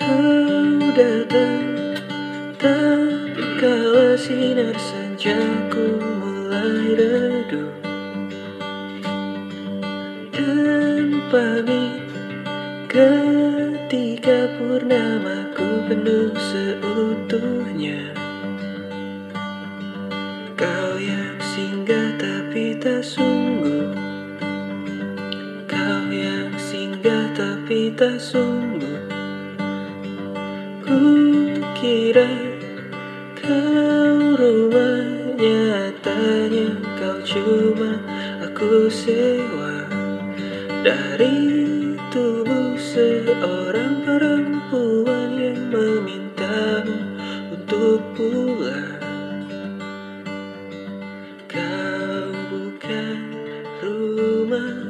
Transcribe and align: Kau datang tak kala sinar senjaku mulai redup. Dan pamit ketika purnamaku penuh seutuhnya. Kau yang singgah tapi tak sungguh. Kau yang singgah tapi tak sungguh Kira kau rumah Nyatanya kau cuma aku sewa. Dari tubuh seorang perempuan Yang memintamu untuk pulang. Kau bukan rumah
Kau 0.00 0.80
datang 0.96 1.84
tak 2.56 3.36
kala 3.60 4.16
sinar 4.16 4.72
senjaku 4.72 6.00
mulai 6.00 6.96
redup. 6.96 7.76
Dan 10.32 11.20
pamit 11.28 12.00
ketika 12.88 14.56
purnamaku 14.56 15.68
penuh 15.92 16.32
seutuhnya. 16.48 18.00
Kau 20.56 20.96
yang 20.96 21.36
singgah 21.44 22.16
tapi 22.16 22.72
tak 22.80 23.04
sungguh. 23.04 23.92
Kau 25.68 26.04
yang 26.08 26.56
singgah 26.56 27.36
tapi 27.36 27.92
tak 27.92 28.16
sungguh 28.16 28.79
Kira 31.80 32.28
kau 33.40 34.36
rumah 34.36 35.00
Nyatanya 35.40 36.76
kau 37.00 37.24
cuma 37.24 37.96
aku 38.44 38.92
sewa. 38.92 39.88
Dari 40.84 41.40
tubuh 42.12 42.76
seorang 42.76 44.04
perempuan 44.04 45.40
Yang 45.40 45.60
memintamu 45.72 47.00
untuk 47.48 48.04
pulang. 48.12 49.00
Kau 51.48 52.28
bukan 52.52 53.18
rumah 53.80 54.89